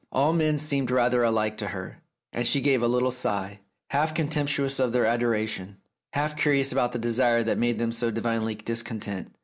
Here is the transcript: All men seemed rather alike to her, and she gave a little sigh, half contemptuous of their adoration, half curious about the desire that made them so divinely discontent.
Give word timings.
All 0.11 0.33
men 0.33 0.57
seemed 0.57 0.89
rather 0.89 1.23
alike 1.23 1.57
to 1.57 1.67
her, 1.67 2.01
and 2.33 2.47
she 2.47 2.59
gave 2.59 2.81
a 2.81 2.87
little 2.87 3.11
sigh, 3.11 3.59
half 3.91 4.15
contemptuous 4.15 4.79
of 4.79 4.93
their 4.93 5.05
adoration, 5.05 5.77
half 6.13 6.35
curious 6.35 6.71
about 6.71 6.91
the 6.91 6.97
desire 6.97 7.43
that 7.43 7.59
made 7.59 7.77
them 7.77 7.91
so 7.91 8.09
divinely 8.09 8.55
discontent. 8.55 9.35